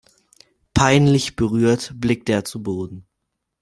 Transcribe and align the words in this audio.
Peinlich 0.73 1.35
berührt 1.35 1.91
blickte 1.97 2.31
er 2.31 2.43
zu 2.43 2.63
Boden. 2.63 3.05